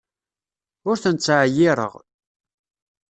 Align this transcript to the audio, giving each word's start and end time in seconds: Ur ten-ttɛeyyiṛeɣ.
Ur 0.89 0.95
ten-ttɛeyyiṛeɣ. 1.03 1.93